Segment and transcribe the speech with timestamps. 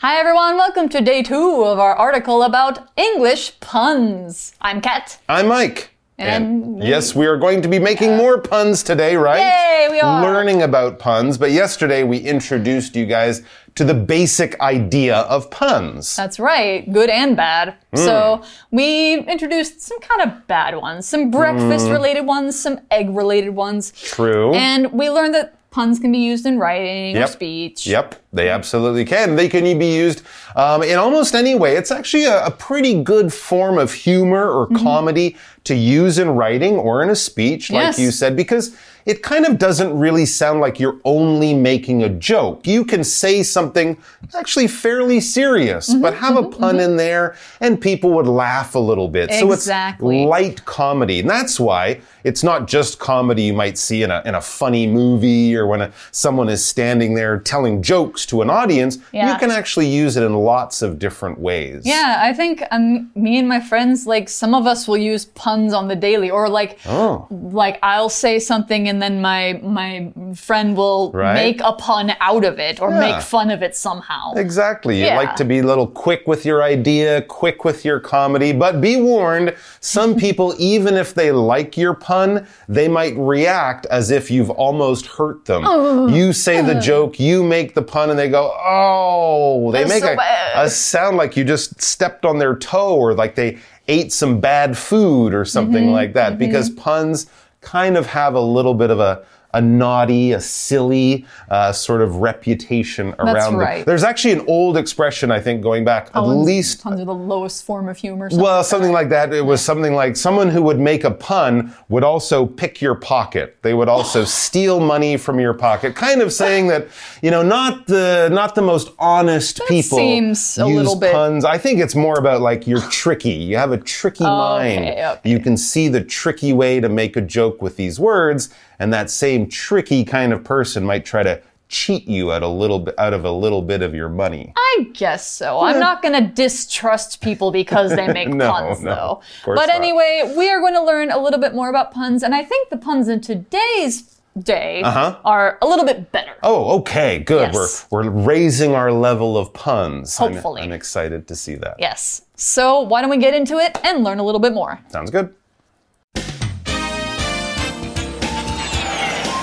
[0.00, 4.54] Hi everyone, welcome to day two of our article about English puns.
[4.58, 5.18] I'm Kat.
[5.28, 5.90] I'm Mike.
[6.16, 9.40] And- yes, we are going to be making more puns today, right?
[9.40, 10.22] Yay, we are.
[10.22, 13.42] Learning about puns, but yesterday we introduced you guys
[13.74, 16.16] to the basic idea of puns.
[16.16, 17.74] That's right, good and bad.
[17.92, 17.98] Hmm.
[17.98, 23.50] So we introduced some kind of bad ones, some breakfast related ones, some egg related
[23.50, 23.92] ones.
[23.92, 24.54] True.
[24.54, 27.86] And we learned that puns can be used in writing or speech.
[27.86, 29.36] Yep, they absolutely can.
[29.36, 30.22] They can be used
[30.56, 31.76] um, in almost any way.
[31.76, 34.82] It's actually a, a pretty good form of humor or Mm-hmm.
[34.84, 37.98] comedy to use in writing or in a speech, like Yes.
[37.98, 42.66] you said, because it kind of doesn't really sound like you're only making a joke.
[42.66, 43.96] You can say something
[44.36, 48.78] actually fairly serious, Mm-hmm, but have a pun in there and people would laugh a
[48.78, 49.32] little bit.
[49.32, 51.20] So it's light comedy.
[51.20, 54.86] And that's why it's not just comedy you might see in a, in a funny
[54.86, 58.98] movie or when a, someone is standing there telling jokes to an audience.
[59.12, 59.32] Yeah.
[59.32, 61.82] You can actually use it in lots of different ways.
[61.86, 65.72] Yeah, I think um, me and my friends, like some of us will use puns
[65.72, 67.26] on the daily, or like, Oh.
[67.30, 71.34] like I'll say something and then my my friend will Right.
[71.42, 73.00] make a pun out of it or Yeah.
[73.06, 74.34] make fun of it somehow.
[74.34, 75.00] Exactly.
[75.02, 78.80] You like to be a little quick with your idea, quick with your comedy, but
[78.80, 84.30] be warned, some people, even if they like your pun, they might react as if
[84.30, 85.62] you've almost hurt them.
[85.66, 86.08] Oh.
[86.08, 90.02] You say the joke, you make the pun, and they go, oh, they That's make
[90.04, 94.12] so a, a sound like you just stepped on their toe or like they ate
[94.12, 95.92] some bad food or something Mm-hmm.
[96.00, 97.26] like that, because puns
[97.60, 102.16] kind of have a little bit of a a naughty, a silly uh, sort of
[102.16, 103.56] reputation around them.
[103.56, 103.86] right.
[103.86, 107.88] There's actually an old expression, I think, going back at least under the lowest form
[107.88, 108.30] of humor.
[108.30, 109.32] something well, like something like that.
[109.32, 113.56] It was something like someone who would make a pun would also pick your pocket.
[113.62, 116.88] They would also steal money from your pocket, kind of saying that
[117.22, 121.44] you know not the not the most honest people seems a use little bit- puns.
[121.44, 123.30] I think it's more about like you're tricky.
[123.30, 124.84] You have a tricky mind.
[124.84, 125.18] okay.
[125.24, 129.10] You can see the tricky way to make a joke with these words, and that
[129.10, 133.14] same tricky kind of person might try to cheat you out a little bit out
[133.14, 134.52] of a little bit of your money.
[134.56, 135.60] I guess so.
[135.60, 139.22] I'm not going to distrust people because they make No, puns, no, though.
[139.46, 139.70] But not.
[139.70, 142.70] anyway, we are going to learn a little bit more about puns, and I think
[142.70, 145.18] the puns in today's day uh-huh.
[145.24, 146.34] are a little bit better.
[146.42, 147.52] Oh, okay, good.
[147.52, 147.86] Yes.
[147.90, 150.18] We're we're raising our level of puns.
[150.20, 150.62] I'm- Hopefully.
[150.62, 151.76] I'm, excited to see that.
[151.78, 152.22] Yes.
[152.36, 154.80] So why don't we get into it and learn a little bit more?
[154.88, 155.34] Sounds good.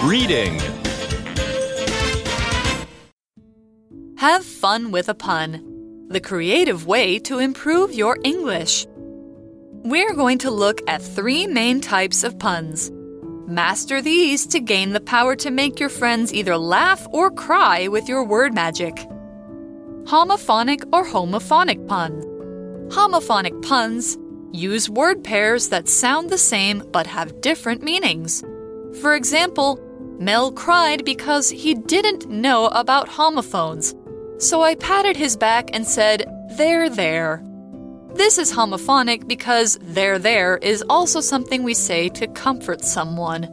[0.04, 0.60] Reading.
[4.18, 6.08] Have fun with a pun.
[6.10, 8.86] The creative way to improve your English.
[9.84, 12.92] We're going to look at three main types of puns.
[13.48, 18.08] Master these to gain the power to make your friends either laugh or cry with
[18.08, 18.96] your word magic.
[20.04, 22.22] Homophonic or homophonic pun.
[22.90, 24.16] Homophonic puns
[24.52, 28.44] use word pairs that sound the same but have different meanings.
[29.02, 29.84] For example,
[30.20, 33.94] Mel cried because he didn't know about homophones.
[34.40, 36.26] So I patted his back and said,
[36.58, 37.44] There, there.
[38.14, 43.44] This is homophonic because there, there is also something we say to comfort someone.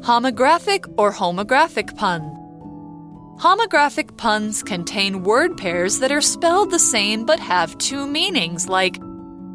[0.00, 2.36] Homographic or homographic pun.
[3.38, 9.00] Homographic puns contain word pairs that are spelled the same but have two meanings, like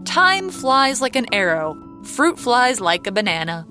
[0.05, 3.67] time flies like an arrow, fruit flies like a banana.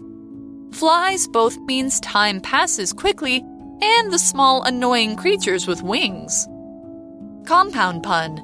[0.74, 3.44] Flies both means time passes quickly
[3.80, 6.48] and the small annoying creatures with wings.
[7.46, 8.42] Compound pun.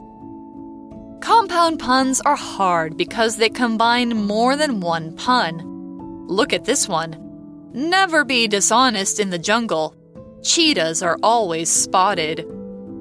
[1.20, 6.26] Compound puns are hard because they combine more than one pun.
[6.28, 7.16] Look at this one.
[7.72, 9.97] Never be dishonest in the jungle.
[10.44, 12.47] Cheetahs are always spotted.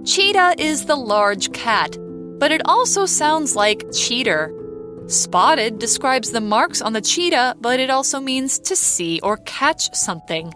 [0.05, 1.95] Cheetah is the large cat,
[2.39, 4.51] but it also sounds like cheater.
[5.09, 9.91] Spotted describes the marks on the cheetah, but it also means to see or catch
[9.95, 10.53] something.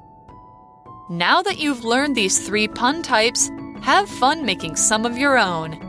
[1.10, 3.50] Now that you've learned these three pun types,
[3.82, 5.80] have fun making some of your own.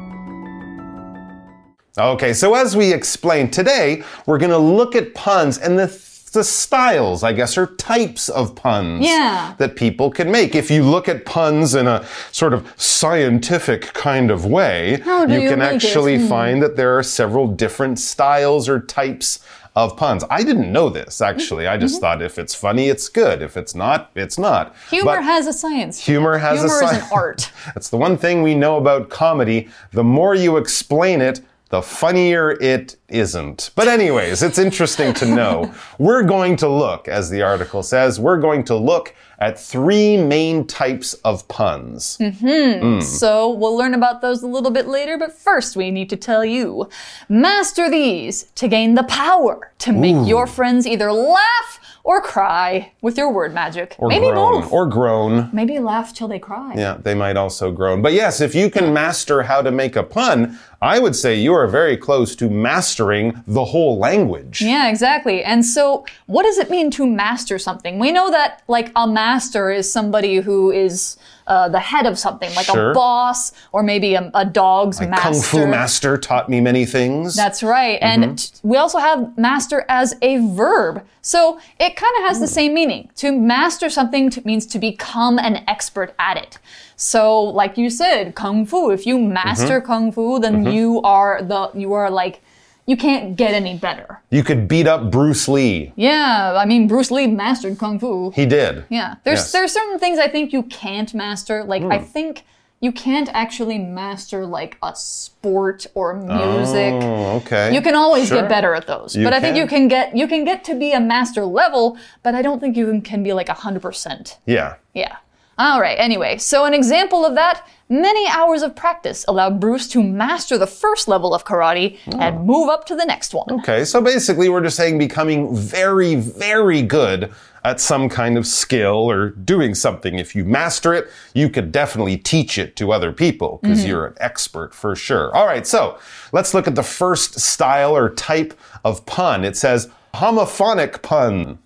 [1.98, 5.86] Okay, so as we explained today, we're going to look at puns and the
[6.34, 9.54] the styles, I guess, or types of puns Yeah.
[9.58, 10.54] that people can make.
[10.54, 15.48] If you look at puns in a sort of scientific kind of way, do you
[15.48, 16.26] can actually Hmm.
[16.28, 19.38] find that there are several different styles or types
[19.76, 20.22] of puns.
[20.30, 21.66] I didn't know this, actually.
[21.66, 23.42] I just thought if it's funny, it's good.
[23.42, 24.72] If it's not, it's not.
[24.90, 25.98] Humor But- has a science.
[26.04, 26.90] Humor has Humor a science.
[26.90, 27.50] Humor is an art.
[27.74, 29.68] That's the one thing we know about comedy.
[29.92, 31.40] The more you explain it,
[31.70, 33.70] the funnier it isn't.
[33.74, 35.74] But, anyways, it's interesting to know.
[35.98, 40.66] We're going to look, as the article says, we're going to look at three main
[40.66, 42.16] types of puns.
[42.18, 43.00] Mm-hmm.
[43.00, 46.44] So we'll learn about those a little bit later, but first we need to tell
[46.44, 46.88] you
[47.28, 53.16] master these to gain the power to make your friends either laugh or cry with
[53.16, 53.96] your word magic.
[53.98, 54.62] Or Maybe groan.
[54.62, 54.72] both.
[54.72, 55.50] Or groan.
[55.52, 56.74] Maybe laugh till they cry.
[56.76, 58.02] Yeah, they might also groan.
[58.02, 61.54] But yes, if you can master how to make a pun, I would say you
[61.54, 64.60] are very close to mastering the whole language.
[64.60, 65.42] Yeah, exactly.
[65.42, 67.98] And so, what does it mean to master something?
[67.98, 71.16] We know that, like, a master is somebody who is
[71.46, 72.90] uh, the head of something, like Sure.
[72.90, 75.30] a boss or maybe a, a dog's Like master.
[75.30, 77.34] Kung Fu master taught me many things.
[77.34, 77.98] That's right.
[78.02, 81.02] And t- we also have master as a verb.
[81.22, 83.10] So it kind of has the same meaning.
[83.16, 86.58] To master something means to become an expert at it.
[86.96, 89.86] So like you said, kung fu, if you master mm-hmm.
[89.86, 90.72] kung fu, then mm-hmm.
[90.72, 92.40] you are the you are like
[92.86, 94.20] you can't get any better.
[94.30, 95.92] you could beat up Bruce Lee.
[95.96, 98.30] Yeah, I mean Bruce Lee mastered kung fu.
[98.30, 98.84] He did.
[98.88, 99.16] Yeah.
[99.24, 99.52] There's Yes.
[99.52, 101.64] there's certain things I think you can't master.
[101.64, 102.04] Like I hmm.
[102.04, 102.44] think
[102.80, 106.92] you can't actually master like a sport or music.
[106.92, 107.72] Oh, okay.
[107.72, 108.42] You can always Sure.
[108.42, 109.16] get better at those.
[109.16, 111.96] You but I think you can get you can get to be a master level,
[112.22, 114.36] but I don't think you can, can be like 100%.
[114.44, 114.74] Yeah.
[114.92, 115.16] Yeah.
[115.58, 120.02] All right, anyway, so an example of that many hours of practice allowed Bruce to
[120.02, 122.42] master the first level of karate and oh.
[122.42, 123.46] move up to the next one.
[123.60, 127.32] Okay, so basically, we're just saying becoming very, very good
[127.64, 130.18] at some kind of skill or doing something.
[130.18, 133.88] If you master it, you could definitely teach it to other people because mm-hmm.
[133.88, 135.34] you're an expert for sure.
[135.34, 135.98] All right, so
[136.32, 139.44] let's look at the first style or type of pun.
[139.44, 141.58] It says homophonic pun.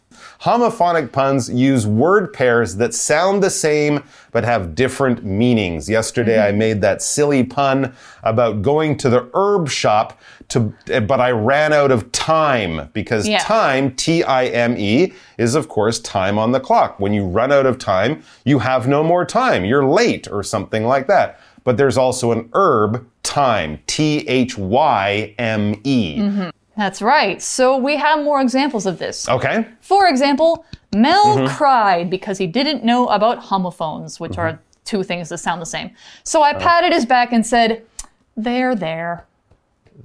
[0.42, 5.88] Homophonic puns use word pairs that sound the same but have different meanings.
[5.88, 6.54] Yesterday mm-hmm.
[6.54, 7.92] I made that silly pun
[8.22, 13.38] about going to the herb shop to but I ran out of time because Yeah.
[13.38, 17.00] time T I M E is of course time on the clock.
[17.00, 19.64] When you run out of time, you have no more time.
[19.64, 21.40] You're late or something like that.
[21.64, 26.18] But there's also an herb thyme T H Y M E.
[26.18, 26.48] Mm-hmm.
[26.78, 27.42] That's right.
[27.42, 29.28] So we have more examples of this.
[29.28, 29.66] Okay?
[29.80, 30.64] For example,
[30.94, 31.56] Mel Mm-hmm.
[31.56, 34.62] cried because he didn't know about homophones, which are Mm-hmm.
[34.84, 35.90] two things that sound the same.
[36.22, 36.58] So I Oh.
[36.60, 37.82] patted his back and said,
[38.36, 39.24] There, They're,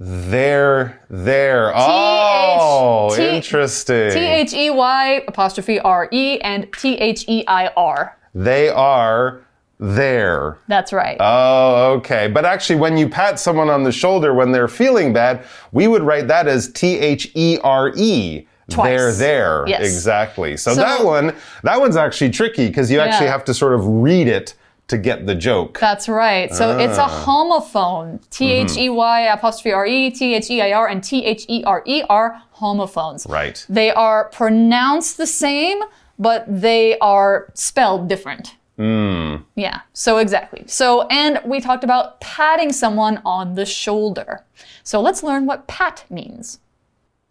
[0.00, 1.72] There, there.
[1.76, 4.10] Oh, T- interesting.
[4.10, 8.16] T H E Y apostrophe R E and T H E I R.
[8.34, 9.40] They are
[9.78, 10.58] there.
[10.68, 11.16] That's right.
[11.20, 12.28] Oh, okay.
[12.28, 16.02] But actually, when you pat someone on the shoulder when they're feeling bad, we would
[16.02, 18.46] write that as T H E R E.
[18.70, 18.88] Twice.
[18.88, 19.64] They're there.
[19.66, 19.82] Yes.
[19.82, 20.56] Exactly.
[20.56, 21.34] So, So- that one,
[21.64, 24.54] that one's actually tricky because you actually have to sort of read it
[24.86, 25.78] to get the joke.
[25.80, 26.52] That's right.
[26.54, 27.06] So it's Ah.
[27.06, 28.20] a homophone.
[28.30, 31.44] T H E Y apostrophe R E, T H E I R, and T H
[31.48, 33.26] E R E are homophones.
[33.28, 33.64] Right.
[33.68, 35.78] They are pronounced the same,
[36.18, 38.54] but they are spelled different.
[38.78, 39.44] Mm.
[39.54, 40.64] Yeah, so exactly.
[40.66, 44.44] So, and we talked about patting someone on the shoulder.
[44.82, 46.58] So let's learn what pat means.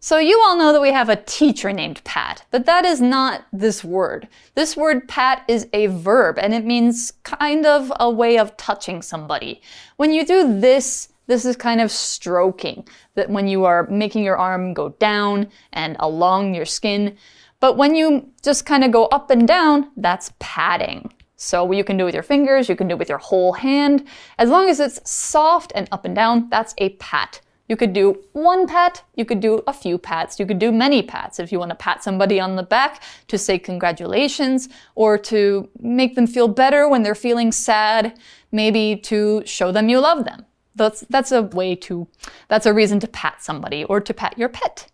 [0.04, 3.46] So you all know that we have a teacher named Pat, but that is not
[3.54, 4.28] this word.
[4.54, 9.00] This word pat is a verb and it means kind of a way of touching
[9.00, 9.62] somebody.
[9.96, 14.36] When you do this, this is kind of stroking, that when you are making your
[14.36, 17.16] arm go down and along your skin.
[17.58, 21.14] But when you just kind of go up and down, that's patting.
[21.44, 23.52] So you can do it with your fingers, you can do it with your whole
[23.52, 24.06] hand.
[24.38, 27.40] As long as it's soft and up and down, that's a pat.
[27.68, 31.02] You could do one pat, you could do a few pats, you could do many
[31.02, 35.68] pats if you want to pat somebody on the back to say congratulations or to
[35.80, 38.18] make them feel better when they're feeling sad,
[38.52, 40.44] maybe to show them you love them.
[40.74, 42.06] That's that's a way to
[42.48, 44.90] that's a reason to pat somebody or to pat your pet.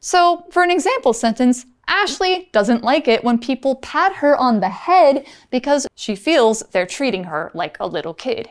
[0.00, 4.68] So, for an example sentence, Ashley doesn't like it when people pat her on the
[4.68, 8.48] head because she feels they're treating her like a little kid.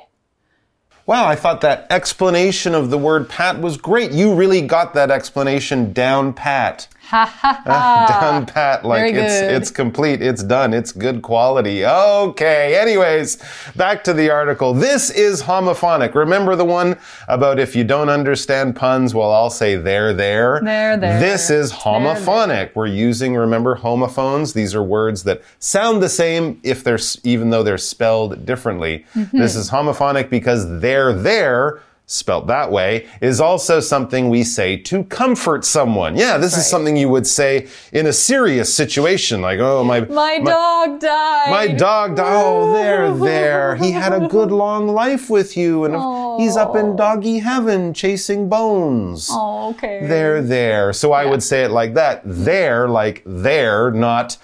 [1.05, 4.11] Wow, I thought that explanation of the word pat was great.
[4.11, 6.87] You really got that explanation down pat.
[7.19, 8.19] Ha ha ha.
[8.21, 8.85] down pat.
[8.85, 10.21] Like it's it's complete.
[10.21, 10.73] It's done.
[10.75, 11.83] It's good quality.
[11.83, 12.79] Okay.
[12.79, 13.37] Anyways
[13.75, 14.75] back to the article.
[14.75, 16.13] This is homophonic.
[16.13, 16.97] Remember the one
[17.27, 20.61] about if you don't understand puns well i'll say they're there?
[20.63, 21.19] There There, there.
[21.19, 22.75] this is homophonic.
[22.75, 24.53] We're using remember homophones?
[24.53, 29.05] These are words that sound the same if they're even though they're spelled differently.
[29.15, 29.37] Mm-hmm.
[29.37, 35.03] this is homophonic because there there spelt that way, is also something we say to
[35.03, 36.17] comfort someone.
[36.17, 40.39] Yeah, this is something you would say in a serious situation, like, oh, my, My,
[40.39, 41.51] dog died.
[41.51, 42.43] my dog died.
[42.43, 43.75] Oh, there, there.
[43.75, 45.85] He had a good long life with you.
[45.85, 45.95] And,
[46.41, 49.27] He's up in doggy heaven chasing bones.
[49.29, 50.07] Oh, okay.
[50.07, 50.93] They're there.
[50.93, 52.21] So I would say it like that.
[52.25, 54.37] They're like there, not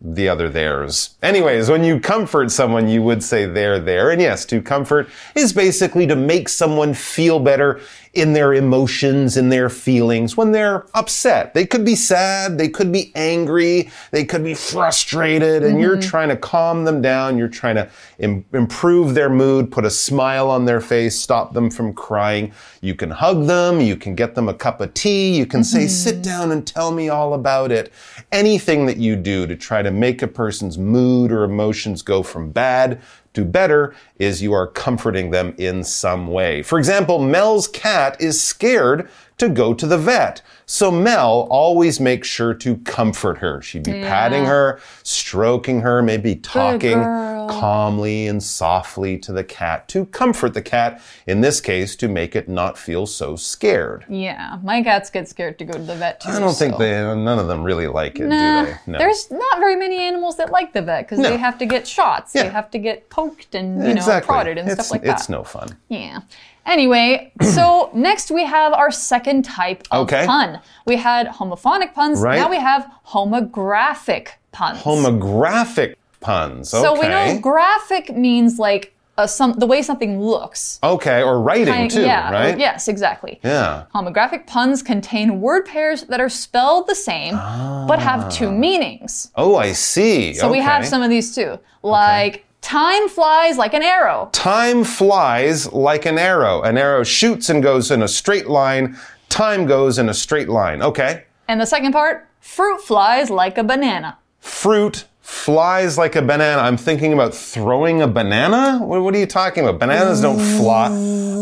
[0.00, 1.16] the other theirs.
[1.22, 4.10] Anyways, when you comfort someone, you would say they're there.
[4.10, 7.80] And yes, to comfort is basically to make someone feel better
[8.12, 11.54] in their emotions, in their feelings when they're upset.
[11.54, 16.08] They could be sad, they could be angry, they could be frustrated, and you're mm-hmm.
[16.08, 17.38] trying to calm them down.
[17.38, 17.88] You're trying to
[18.18, 22.52] Im- improve their mood, put a smile on their face, stop them from crying.
[22.80, 25.80] You can hug them, you can get them a cup of tea, you can say,
[25.80, 25.88] mm-hmm.
[25.88, 27.92] sit down and tell me all about it.
[28.32, 32.50] Anything that you do to try to make a person's mood or emotions go from
[32.50, 33.00] bad
[33.34, 36.62] to better is you are comforting them in some way.
[36.62, 39.08] For example, Mel's cat is scared
[39.40, 40.42] to go to the vet.
[40.66, 43.60] So Mel always makes sure to comfort her.
[43.60, 47.02] She'd be patting her, stroking her, maybe talking
[47.50, 52.36] calmly and softly to the cat to comfort the cat, in this case, to make
[52.36, 54.04] it not feel so scared.
[54.08, 56.28] Yeah, my cats get scared to go to the vet too.
[56.30, 58.92] I don't think they, none of them really like it, Nah, do they?
[58.92, 58.98] No.
[58.98, 61.30] there's not very many animals that like the vet because No.
[61.30, 62.34] they have to get shots.
[62.34, 62.44] Yeah.
[62.44, 64.28] They have to get poked and you exactly.
[64.28, 65.18] know prodded and it's, stuff like that.
[65.18, 65.76] It's no fun.
[65.88, 66.20] Yeah.
[66.66, 70.26] Anyway, so next we have our second type of Okay.
[70.26, 70.60] pun.
[70.86, 72.20] We had homophonic puns.
[72.20, 72.36] Right.
[72.36, 74.80] Now we have homographic puns.
[74.82, 76.68] Homographic puns.
[76.68, 80.78] so we know graphic means like a, some the way something looks.
[80.82, 82.58] Okay, or writing Kind- too, yeah, right?
[82.58, 83.40] Yes, exactly.
[83.42, 83.84] Yeah.
[83.94, 88.52] Homographic puns contain word pairs that are spelled the same but have two ah.
[88.52, 89.30] meanings.
[89.36, 90.34] Oh, I see.
[90.34, 91.58] So we have some of these too.
[91.82, 94.28] Like time flies like an arrow.
[94.32, 96.62] Time flies like an arrow.
[96.62, 98.96] An arrow shoots and goes in a straight line.
[99.28, 100.82] Time goes in a straight line.
[100.82, 101.24] Okay.
[101.48, 104.18] And the second part, fruit flies like a banana.
[104.40, 106.60] Fruit flies like a banana.
[106.62, 108.78] I'm thinking about throwing a banana?
[108.84, 109.78] What, what are you talking about?
[109.78, 110.88] Bananas don't fly.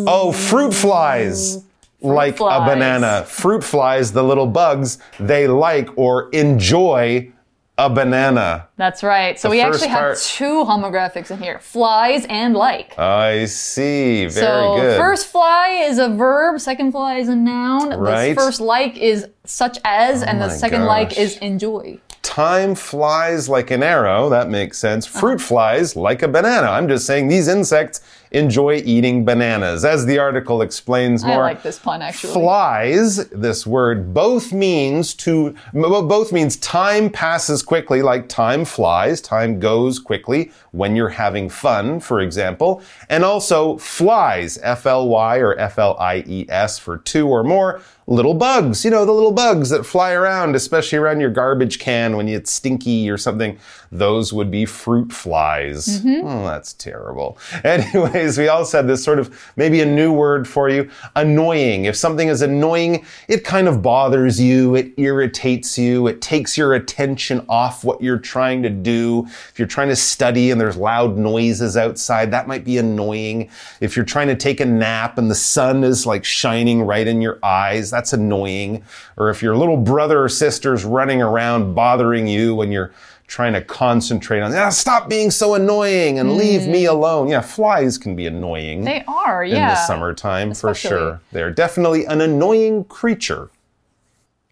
[0.06, 1.64] Oh, fruit flies.
[2.00, 3.24] like a banana.
[3.26, 7.32] Fruit flies, the little bugs, they like or enjoy
[7.78, 8.68] a banana.
[8.76, 9.38] That's right.
[9.38, 12.98] So we actually part- have two homographics in here flies and like.
[12.98, 14.26] I see.
[14.26, 14.98] Very so good.
[14.98, 17.90] first fly is a verb, second fly is a noun.
[17.98, 18.30] Right.
[18.30, 22.00] The first like is such as, oh and the second like is enjoy.
[22.22, 24.28] Time flies like an arrow.
[24.28, 25.06] That makes sense.
[25.06, 26.66] Fruit flies like a banana.
[26.66, 29.84] I'm just saying these insects enjoy eating bananas.
[29.84, 32.32] As the article explains more, I like this pun actually.
[32.32, 39.58] Flies, this word both means to both means time passes quickly like time flies, time
[39.58, 45.58] goes quickly when you're having fun, for example, and also flies, F L Y or
[45.58, 48.84] F L I E S for two or more little bugs.
[48.84, 52.50] You know, the little bugs that fly around, especially around your garbage can when it's
[52.50, 53.58] stinky or something.
[53.92, 56.00] Those would be fruit flies.
[56.00, 56.26] Mm-hmm.
[56.26, 57.38] Oh, that's terrible.
[57.64, 61.84] Anyways, we also had this sort of maybe a new word for you annoying.
[61.84, 66.74] If something is annoying, it kind of bothers you, it irritates you, it takes your
[66.74, 69.24] attention off what you're trying to do.
[69.26, 73.50] If you're trying to study and there's loud noises outside, that might be annoying.
[73.80, 77.20] If you're trying to take a nap and the sun is like shining right in
[77.20, 78.84] your eyes, that's annoying.
[79.16, 82.92] Or if your little brother or sister's running around bothering you when you're
[83.26, 87.26] trying to concentrate on, ah, stop being so annoying and leave me alone.
[87.26, 91.20] Yeah, flies can be annoying They are, in the summertime for sure.
[91.32, 93.50] They're definitely an annoying creature.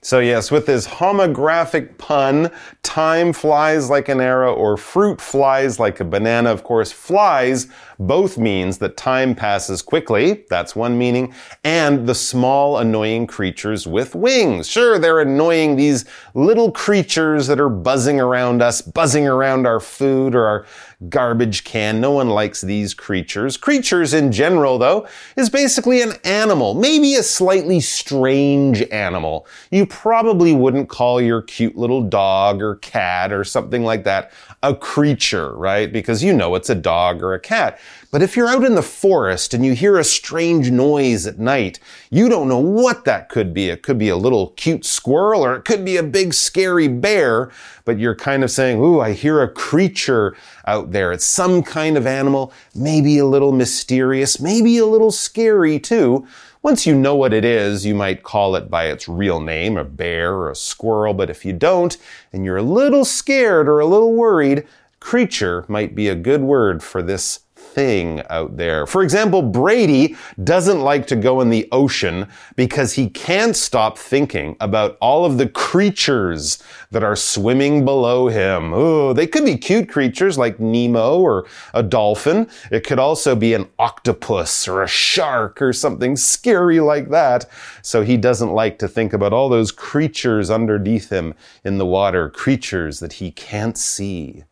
[0.06, 2.52] So, yes, with this homographic pun,
[2.84, 6.52] time flies like an arrow or fruit flies like a banana.
[6.52, 7.66] Of course, flies
[7.98, 10.44] both means that time passes quickly.
[10.48, 11.34] That's one meaning.
[11.64, 14.68] And the small, annoying creatures with wings.
[14.68, 20.36] Sure, they're annoying these little creatures that are buzzing around us, buzzing around our food
[20.36, 20.66] or our
[21.08, 22.00] garbage can.
[22.00, 23.56] No one likes these creatures.
[23.56, 29.46] Creatures in general, though, is basically an animal, maybe a slightly strange animal.
[29.70, 34.74] You probably wouldn't call your cute little dog or cat or something like that a
[34.74, 35.92] creature, right?
[35.92, 37.78] Because you know it's a dog or a cat.
[38.10, 41.80] But if you're out in the forest and you hear a strange noise at night,
[42.10, 43.68] you don't know what that could be.
[43.68, 47.50] It could be a little cute squirrel or it could be a big scary bear,
[47.84, 50.36] but you're kind of saying, Ooh, I hear a creature
[50.66, 51.12] out there.
[51.12, 56.26] It's some kind of animal, maybe a little mysterious, maybe a little scary too.
[56.62, 59.84] Once you know what it is, you might call it by its real name, a
[59.84, 61.14] bear or a squirrel.
[61.14, 61.96] But if you don't,
[62.32, 64.66] and you're a little scared or a little worried,
[64.98, 67.40] creature might be a good word for this
[67.76, 68.86] thing out there.
[68.86, 74.56] For example, Brady doesn't like to go in the ocean because he can't stop thinking
[74.60, 78.72] about all of the creatures that are swimming below him.
[78.72, 82.48] Oh, they could be cute creatures like Nemo or a dolphin.
[82.70, 87.44] It could also be an octopus or a shark or something scary like that.
[87.82, 92.30] So he doesn't like to think about all those creatures underneath him in the water,
[92.30, 94.44] creatures that he can't see.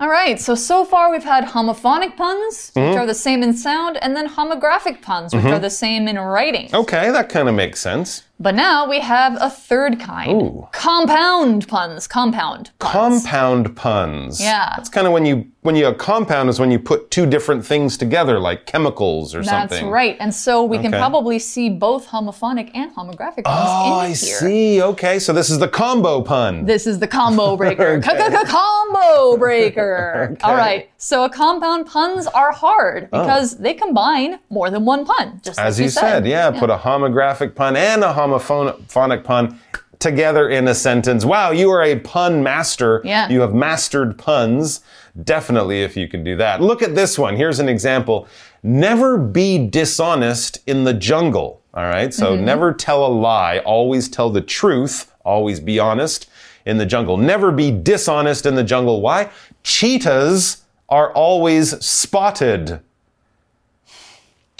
[0.00, 2.98] All right, so so far we've had homophonic puns, which Mm-hmm.
[2.98, 6.70] are the same in sound, and then homographic puns, which are the same in writing.
[6.72, 8.22] Okay, that kind of makes sense.
[8.42, 10.68] But now we have a third kind Ooh.
[10.72, 12.06] compound puns.
[12.06, 12.92] Compound puns.
[13.22, 14.40] Compound puns.
[14.40, 14.72] Yeah.
[14.76, 17.66] That's kind of when you when you a compound is when you put two different
[17.66, 19.84] things together, like chemicals or That's something.
[19.84, 20.16] That's right.
[20.18, 24.14] And so we can probably see both homophonic and homographic puns Oh, in I here.
[24.14, 24.82] see.
[24.82, 26.64] Okay, so this is the combo pun.
[26.64, 28.00] This is the combo breaker.
[28.00, 30.34] Combo breaker.
[30.42, 30.90] All right.
[30.96, 33.22] So a compound puns are hard oh.
[33.22, 35.40] because they combine more than one pun.
[35.44, 35.64] Just Oh.
[35.64, 39.58] As like you said, yeah, put a homographic pun and a homophonic pun
[39.98, 41.24] together in a sentence.
[41.24, 43.02] Wow, you are a pun master.
[43.04, 43.28] Yeah.
[43.28, 44.80] You have mastered puns.
[45.24, 46.62] Definitely, if you can do that.
[46.62, 47.36] Look at this one.
[47.36, 48.26] Here's an example.
[48.62, 51.60] Never be dishonest in the jungle.
[51.74, 52.44] All right, so Mm-hmm.
[52.44, 53.58] never tell a lie.
[53.60, 55.12] Always tell the truth.
[55.24, 56.28] Always be honest
[56.64, 57.16] in the jungle.
[57.16, 59.00] Never be dishonest in the jungle.
[59.00, 59.30] Why?
[59.62, 62.80] Cheetahs are always spotted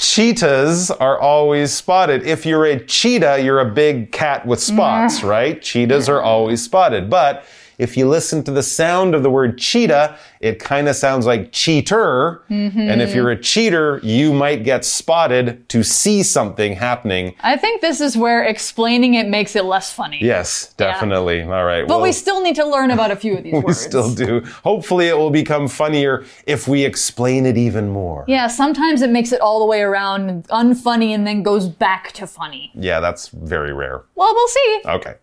[0.01, 2.23] cheetahs are always spotted.
[2.27, 5.29] If you're a cheetah, you're a big cat with spots, mm.
[5.29, 5.61] right?
[5.61, 7.11] Cheetahs are always spotted.
[7.11, 7.45] But
[7.81, 11.51] if you listen to the sound of the word cheetah, it kind of sounds like
[11.51, 12.43] cheater.
[12.49, 13.17] And if mm-hmm.
[13.17, 17.35] you're a cheater, you might get spotted to see something happening.
[17.41, 20.19] I think this is where explaining it makes it less funny.
[20.21, 21.43] Yes, definitely.
[21.43, 21.89] All right.
[21.89, 23.81] But well, we still need to learn about a few of these we words.
[23.81, 24.43] still do.
[24.63, 28.25] Hopefully, it will become funnier if we explain it even more.
[28.29, 32.27] Yeah, sometimes it makes it all the way around unfunny and then goes back to
[32.27, 32.73] funny.
[32.75, 34.05] Yeah, that's very rare.
[34.15, 34.81] Well, we'll see.
[34.85, 35.15] Okay.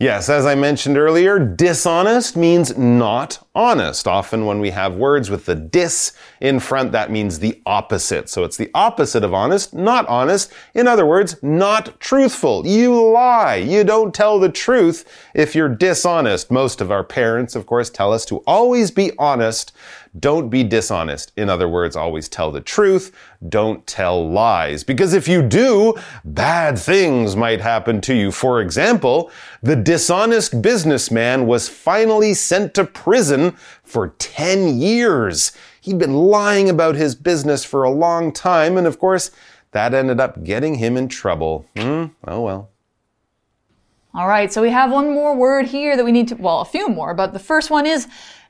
[0.00, 4.08] Yes, as I mentioned earlier, dishonest means not honest.
[4.08, 8.28] Often when we have words with the dis in front, that means the opposite.
[8.28, 10.52] So it's the opposite of honest, not honest.
[10.74, 12.66] In other words, not truthful.
[12.66, 13.54] You lie.
[13.54, 16.50] You don't tell the truth if you're dishonest.
[16.50, 19.70] Most of our parents, of course, tell us to always be honest.
[20.18, 21.32] Don't be dishonest.
[21.36, 23.10] In other words, always tell the truth.
[23.48, 24.84] Don't tell lies.
[24.84, 25.94] Because if you do,
[26.24, 28.30] bad things might happen to you.
[28.30, 35.50] For example, the dishonest businessman was finally sent to prison for 10 years.
[35.80, 39.32] He'd been lying about his business for a long time, and of course,
[39.72, 41.66] that ended up getting him in trouble.
[41.76, 42.70] Hmm, oh well.
[44.14, 46.64] All right, so we have one more word here that we need to, well, a
[46.64, 48.06] few more, but the first one is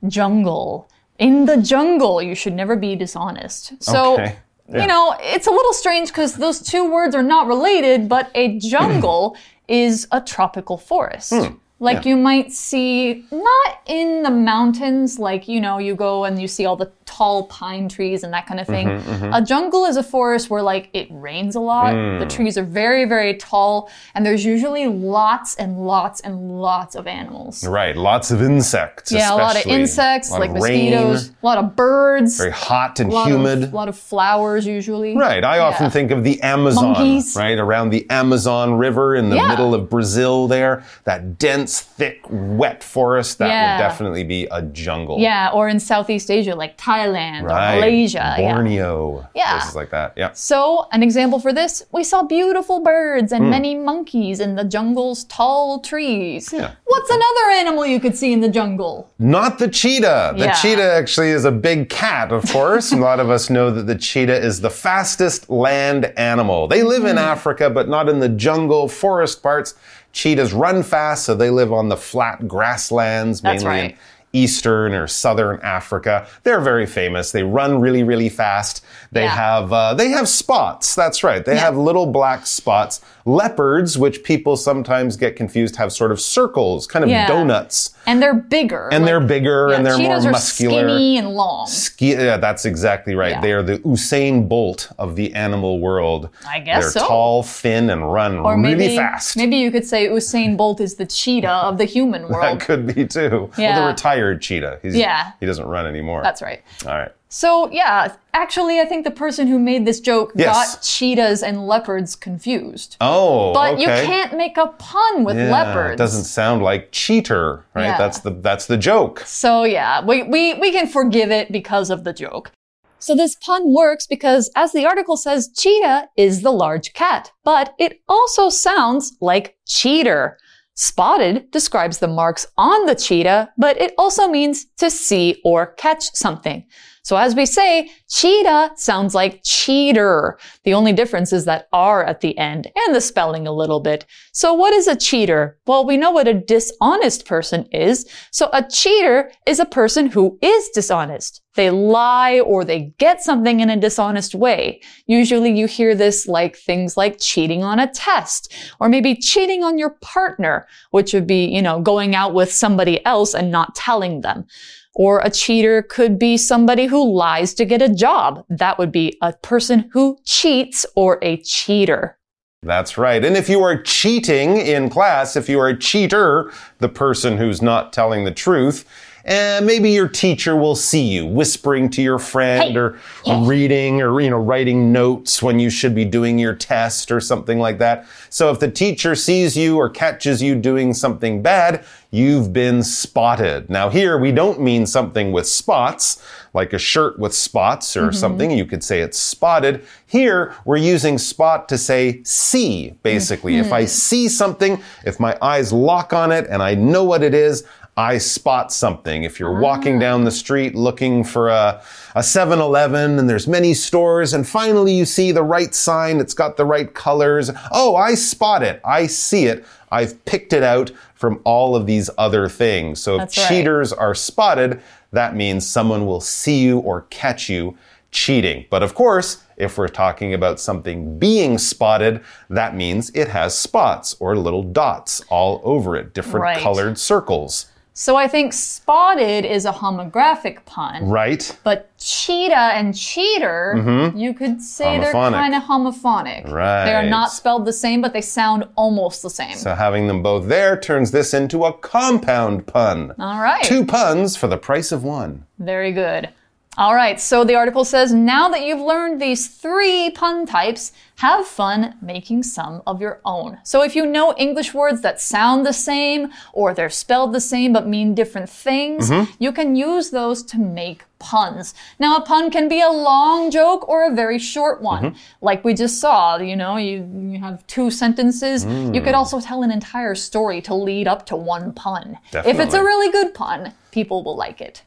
[0.06, 0.90] jungle.
[1.18, 3.72] In the jungle, you should never be dishonest.
[3.82, 4.36] So, Okay,
[4.68, 4.80] yeah.
[4.82, 8.58] you know, it's a little strange because those two words are not related, but a
[8.74, 9.36] jungle
[9.68, 11.32] is a tropical forest.
[11.32, 16.40] Hmm, Like you might see, not in the mountains, like, you know, you go and
[16.42, 18.88] you see all the tall pine trees and that kind of thing.
[18.88, 21.94] Mm-hmm, A jungle is a forest where, like, it rains a lot.
[21.94, 22.18] Mm.
[22.18, 27.06] The trees are very, very tall, and there's usually lots and lots and lots of
[27.06, 27.66] animals.
[27.66, 29.12] Right, lots of insects.
[29.12, 32.50] Yeah, a lot of insects, lot like of rain, mosquitoes, a lot of birds, Very
[32.50, 33.64] hot and a humid.
[33.64, 35.16] Of, a lot of flowers usually.
[35.16, 35.44] Right.
[35.44, 37.36] I often think of the Amazon, Monkeys.
[37.36, 37.58] right?
[37.58, 39.48] Around the Amazon River in the Yeah.
[39.48, 40.82] middle of Brazil there.
[41.04, 43.38] That dense, thick, wet forest.
[43.38, 43.76] That Yeah.
[43.76, 45.18] would definitely be a jungle.
[45.20, 47.74] Yeah, or in Southeast Asia, like Thailand Right.
[47.74, 48.34] or Malaysia.
[48.38, 49.26] Borneo.
[49.34, 49.58] Yeah.
[49.58, 50.12] Places like that.
[50.16, 50.32] Yeah.
[50.32, 55.24] So, an example for this, we saw beautiful birds and many monkeys in the jungle's
[55.24, 56.52] tall trees.
[56.52, 56.72] Yeah.
[56.84, 59.10] What's another animal you could see in the jungle?
[59.18, 60.34] Not the cheetah.
[60.36, 60.52] The Yeah.
[60.52, 62.92] cheetah actually is a big cat, of course.
[62.92, 66.68] a lot of us know that the cheetah is the fastest land animal.
[66.68, 67.18] They live in Mm-hmm.
[67.34, 69.74] Africa, but not in the jungle, forest parts.
[70.12, 73.96] Cheetahs run fast, so they live on the flat grasslands, mainly in right.
[74.34, 76.26] Eastern or southern Africa.
[76.42, 77.32] They're very famous.
[77.32, 78.84] They run really, really fast.
[79.14, 79.28] They Yeah.
[79.36, 80.94] have uh, they have spots.
[80.94, 81.44] That's right.
[81.44, 81.60] They Yeah.
[81.60, 83.00] have little black spots.
[83.26, 87.26] Leopards, which people sometimes get confused, have sort of circles, kind of Yeah.
[87.26, 87.94] donuts.
[88.06, 88.88] And they're bigger.
[88.92, 90.82] And like- they're bigger and they're more muscular.
[90.88, 91.66] skinny and long.
[91.66, 93.40] Ski- yeah, that's exactly right.
[93.40, 96.28] They are the Usain Bolt of the animal world.
[96.46, 97.06] I guess They're so.
[97.08, 99.36] tall, thin, and run Or really maybe, fast.
[99.38, 102.60] maybe you could say Usain Bolt is the cheetah of the human world.
[102.60, 103.30] that could be too.
[103.30, 103.80] Well, Yeah.
[103.80, 104.80] the retired cheetah.
[104.82, 105.30] He's, Yeah.
[105.40, 106.20] He doesn't run anymore.
[106.22, 106.60] That's right.
[106.86, 107.12] All right.
[107.34, 110.54] So, yeah, actually, I think the person who made this joke Yes.
[110.54, 112.96] got cheetahs and leopards confused.
[113.00, 113.82] Oh, But okay.
[113.82, 115.94] you can't make a pun with Yeah, leopards.
[115.94, 117.86] It doesn't sound like cheater, right?
[117.86, 117.98] Yeah.
[117.98, 119.24] That's the that's the joke.
[119.26, 122.52] So yeah, we, we, we can forgive it because of the joke.
[123.00, 127.74] So this pun works because, as the article says, cheetah is the large cat, but
[127.80, 130.38] it also sounds like cheater.
[130.76, 136.12] Spotted describes the marks on the cheetah, but it also means to see or catch
[136.14, 136.64] something.
[137.04, 140.38] So as we say, cheetah sounds like cheater.
[140.64, 144.06] The only difference is that R at the end and the spelling a little bit.
[144.32, 145.58] So what is a cheater?
[145.66, 148.08] Well, we know what a dishonest person is.
[148.30, 151.42] So a cheater is a person who is dishonest.
[151.56, 154.80] They lie or they get something in a dishonest way.
[155.06, 159.76] Usually you hear this like things like cheating on a test or maybe cheating on
[159.76, 164.22] your partner, which would be, you know, going out with somebody else and not telling
[164.22, 164.46] them.
[164.94, 168.44] Or a cheater could be somebody who lies to get a job.
[168.48, 172.16] That would be a person who cheats or a cheater.
[172.62, 173.22] That's right.
[173.22, 177.60] And if you are cheating in class, if you are a cheater, the person who's
[177.60, 178.86] not telling the truth,
[179.26, 182.76] and maybe your teacher will see you whispering to your friend Hey.
[182.76, 182.98] or
[183.46, 187.58] reading or you know writing notes when you should be doing your test or something
[187.58, 188.06] like that.
[188.28, 193.68] So if the teacher sees you or catches you doing something bad, you've been spotted.
[193.68, 196.22] Now here we don't mean something with spots
[196.54, 198.12] like a shirt with spots or mm-hmm.
[198.12, 198.50] something.
[198.52, 199.84] You could say it's spotted.
[200.06, 203.56] Here we're using spot to say see basically.
[203.56, 203.88] If I hmm.
[203.88, 207.64] see something, if my eyes lock on it and I know what it is,
[207.96, 209.22] I spot something.
[209.22, 210.24] If you're walking down ah.
[210.24, 211.82] the street looking for a,
[212.16, 216.34] a 7 Eleven and there's many stores, and finally you see the right sign, it's
[216.34, 217.50] got the right colors.
[217.70, 218.80] Oh, I spot it.
[218.84, 219.64] I see it.
[219.92, 223.00] I've picked it out from all of these other things.
[223.00, 223.48] So if That's right.
[223.48, 227.78] cheaters are spotted, that means someone will see you or catch you
[228.10, 228.66] cheating.
[228.70, 234.16] But of course, if we're talking about something being spotted, that means it has spots
[234.18, 236.58] or little dots all over it, different Right.
[236.58, 237.66] colored circles.
[237.96, 241.08] So I think spotted is a homographic pun.
[241.08, 241.56] Right?
[241.62, 244.18] But cheetah and cheater, mm-hmm.
[244.18, 246.50] you could say they're kind of homophonic.
[246.50, 246.86] Right.
[246.86, 249.54] They are not spelled the same, but they sound almost the same.
[249.54, 253.14] So having them both there turns this into a compound pun.
[253.20, 253.62] All right.
[253.62, 255.46] Two puns for the price of one.
[255.60, 256.30] Very good.
[256.76, 261.46] All right, so the article says now that you've learned these three pun types, have
[261.46, 263.58] fun making some of your own.
[263.62, 267.72] So if you know English words that sound the same or they're spelled the same
[267.72, 269.30] but mean different things, mm-hmm.
[269.38, 271.74] you can use those to make puns.
[272.00, 275.04] Now, a pun can be a long joke or a very short one.
[275.04, 275.18] Mm-hmm.
[275.40, 278.64] Like we just saw, you know, you, you have two sentences.
[278.64, 279.18] You could mm.
[279.18, 282.18] also tell an entire story to lead up to one pun.
[282.32, 284.82] If it's a really good pun, people will like it.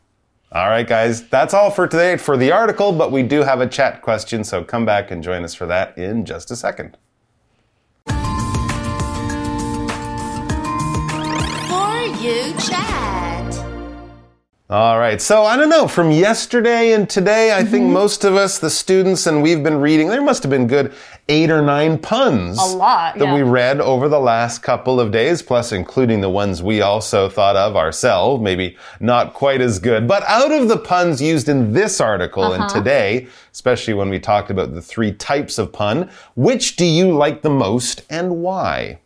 [0.49, 3.67] All right, guys, that's all for today for the article, but we do have a
[3.67, 6.95] chat question, so come back and join us for that in just a second.
[8.05, 8.15] For
[12.21, 13.59] You Chat.
[14.69, 15.21] All right.
[15.21, 17.93] So I don't know, from yesterday and today, I think mm-hmm.
[17.93, 20.93] most of us, the students, and we've been reading, there must have been good
[21.29, 22.57] eight or nine puns.
[22.57, 23.33] A lot, That yeah.
[23.33, 27.55] we read over the last couple of days, plus including the ones we also thought
[27.57, 30.07] of ourselves, maybe not quite as good.
[30.07, 32.61] But out of the puns used in this article Uh-huh.
[32.63, 37.11] and today, especially when we talked about the three types of pun, which do you
[37.11, 38.99] like the most and why?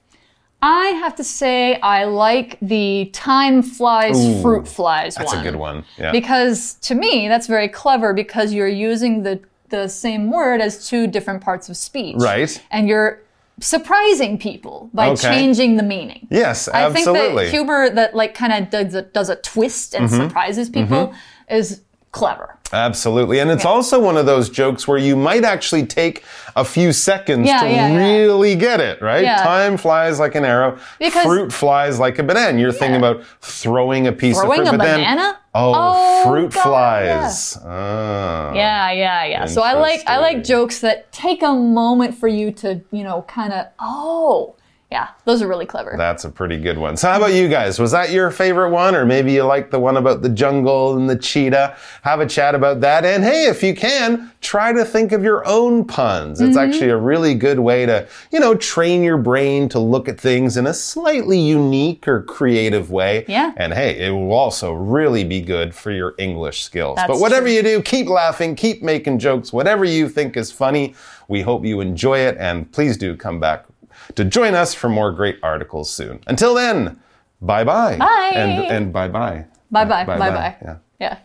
[0.64, 5.38] I have to say I like the time flies, fruit flies That's one.
[5.38, 5.84] That's a good one.
[5.98, 6.12] Yeah.
[6.12, 9.40] Because to me, that's very clever because you're using the,
[9.72, 12.18] the same word as two different parts of speech.
[12.20, 12.64] Right.
[12.70, 13.20] And you're
[13.60, 15.22] surprising people by Okay.
[15.30, 16.28] changing the meaning.
[16.30, 17.46] yes, I think absolutely.
[17.46, 20.28] that humor that like kind of does a, does a twist and mm-hmm.
[20.28, 21.54] surprises people mm-hmm.
[21.56, 21.82] is
[22.12, 22.58] clever.
[22.74, 23.40] Absolutely.
[23.40, 26.24] And it's also one of those jokes where you might actually take
[26.56, 27.98] a few seconds Yeah, to yeah, yeah.
[27.98, 29.24] really get it, right?
[29.24, 29.44] Yeah.
[29.44, 30.78] Time flies like an arrow.
[31.00, 32.58] Because- fruit flies like a banana.
[32.60, 34.78] You're thinking about throwing a piece Throwing of a fruit.
[34.78, 35.18] but then-
[35.54, 37.58] oh, Oh, fruit God, flies.
[37.58, 38.52] Oh.
[38.56, 39.46] Yeah, yeah, yeah.
[39.46, 43.24] So I like I like jokes that take a moment for you to, you know,
[43.28, 44.56] kind of oh,
[44.92, 45.96] yeah, those are really clever.
[45.98, 46.98] That's a pretty good one.
[46.98, 47.80] So, how about you guys?
[47.80, 48.94] Was that your favorite one?
[48.94, 51.78] Or maybe you like the one about the jungle and the cheetah?
[52.02, 53.06] Have a chat about that.
[53.06, 56.42] And hey, if you can, try to think of your own puns.
[56.42, 56.70] It's mm-hmm.
[56.70, 60.58] actually a really good way to, you know, train your brain to look at things
[60.58, 63.24] in a slightly unique or creative way.
[63.30, 63.54] Yeah.
[63.56, 66.98] And hey, it will also really be good for your English skills.
[66.98, 67.54] That's but whatever true.
[67.54, 70.96] you do, keep laughing, keep making jokes, whatever you think is funny.
[71.30, 72.36] We hope you enjoy it.
[72.38, 73.71] And please do come back
[74.16, 76.22] to join us for more great articles soon.
[76.28, 77.00] Until then,
[77.42, 77.98] bye bye.
[77.98, 78.32] Bye.
[78.34, 79.46] And, and bye bye.
[79.72, 80.06] Bye bye.
[80.06, 80.56] Bye bye.
[80.62, 80.78] Yeah.
[81.00, 81.18] Yeah.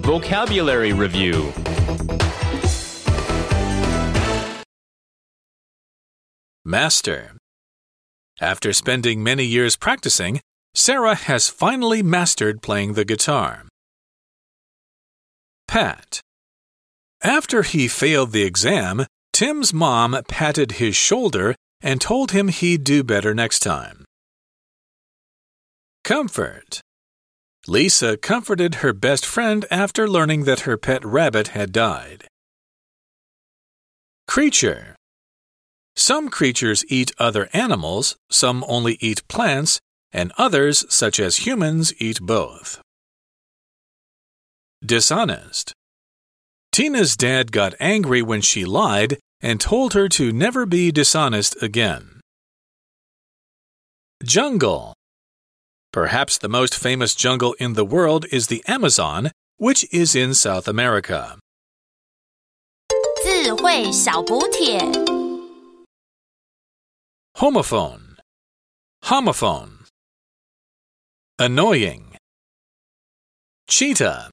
[0.00, 1.52] Vocabulary Review
[6.64, 7.36] Master.
[8.40, 10.40] After spending many years practicing,
[10.74, 13.64] Sarah has finally mastered playing the guitar.
[15.68, 16.20] Pat.
[17.22, 23.04] After he failed the exam, Tim's mom patted his shoulder and told him he'd do
[23.04, 24.06] better next time.
[26.04, 26.80] Comfort.
[27.66, 32.26] Lisa comforted her best friend after learning that her pet rabbit had died.
[34.26, 34.96] Creature.
[35.96, 39.80] Some creatures eat other animals, some only eat plants,
[40.12, 42.80] and others, such as humans, eat both.
[44.82, 45.74] Dishonest.
[46.72, 52.21] Tina's dad got angry when she lied and told her to never be dishonest again.
[54.23, 54.93] Jungle.
[55.91, 60.67] Perhaps the most famous jungle in the world is the Amazon, which is in South
[60.67, 61.37] America.
[63.23, 64.79] 智慧小补帖。
[67.35, 68.17] Homophone.
[69.03, 69.85] Homophone.
[71.37, 72.17] Annoying.
[73.67, 74.29] Cheetah.